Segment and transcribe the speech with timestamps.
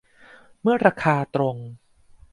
[0.61, 1.55] เมื่อราคาตรง